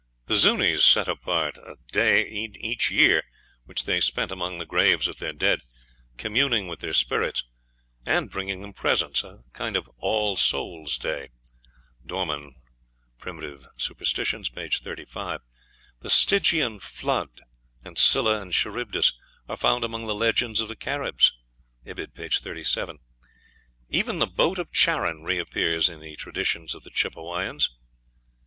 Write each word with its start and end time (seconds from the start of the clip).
The 0.25 0.33
Zuñis 0.33 0.79
set 0.83 1.07
apart 1.07 1.59
a 1.59 1.75
day 1.91 2.23
in 2.23 2.55
each 2.55 2.89
year 2.89 3.21
which 3.65 3.83
they 3.85 3.99
spent 3.99 4.31
among 4.31 4.57
the 4.57 4.65
graves 4.65 5.07
of 5.07 5.17
their 5.19 5.31
dead, 5.31 5.61
communing 6.17 6.67
with 6.67 6.79
their 6.79 6.91
spirits, 6.95 7.43
and 8.03 8.31
bringing 8.31 8.61
them 8.63 8.73
presents 8.73 9.23
a 9.23 9.43
kind 9.53 9.75
of 9.75 9.87
All 9.99 10.35
souls 10.37 10.97
day. 10.97 11.29
(Dorman, 12.03 12.55
"Prim. 13.19 13.41
Superst.," 13.77 14.55
p. 14.55 14.83
35.) 14.83 15.41
The 15.99 16.09
Stygian 16.09 16.79
flood, 16.79 17.41
and 17.83 17.95
Scylla 17.95 18.41
and 18.41 18.51
Charybdis, 18.53 19.13
are 19.47 19.55
found 19.55 19.83
among 19.83 20.07
the 20.07 20.15
legends 20.15 20.61
of 20.61 20.67
the 20.67 20.75
Caribs. 20.75 21.31
(Ibid., 21.85 22.15
p. 22.15 22.27
37.) 22.27 22.97
Even 23.89 24.17
the 24.17 24.25
boat 24.25 24.57
of 24.57 24.71
Charon 24.73 25.21
reappears 25.21 25.89
in 25.89 25.99
the 25.99 26.15
traditions 26.15 26.73
of 26.73 26.81
the 26.83 26.89
Chippewayans. 26.89 27.69